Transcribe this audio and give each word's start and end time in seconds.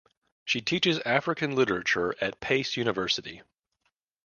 She 0.45 0.61
teaches 0.61 0.99
African 1.05 1.53
Literature 1.53 2.15
at 2.19 2.39
Pace 2.39 2.75
University. 2.75 3.43